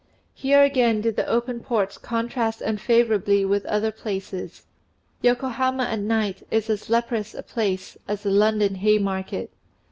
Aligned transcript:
Here 0.33 0.63
again 0.63 1.01
do 1.01 1.11
the 1.11 1.27
open 1.27 1.59
ports 1.59 1.99
contrast 1.99 2.59
unfavourably 2.59 3.45
with 3.45 3.67
other 3.67 3.91
places: 3.91 4.63
Yokohama 5.21 5.83
at 5.83 5.99
night 5.99 6.41
is 6.49 6.71
as 6.71 6.89
leprous 6.89 7.35
a 7.35 7.43
place 7.43 7.97
as 8.07 8.23
the 8.23 8.31
London 8.31 8.73
Haymarket. 8.73 9.51